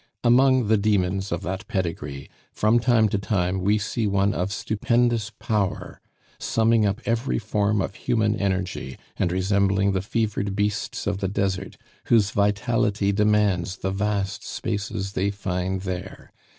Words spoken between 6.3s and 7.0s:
summing